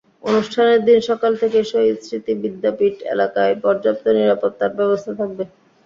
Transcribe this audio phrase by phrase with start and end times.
[0.23, 5.43] অনুষ্ঠানের দিন সকাল থেকেই শহীদ স্মৃতি বিদ্যাপীঠ এলাকায় পর্যাপ্ত নিরাপত্তার ব্যবস্থা থাকবে।